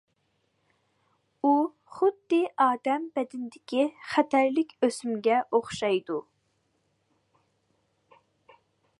[1.47, 1.49] ئۇ
[1.97, 6.17] خۇددى ئادەم بەدىنىدىكى خەتەرلىك ئۆسمىگە ئوخشايدۇ.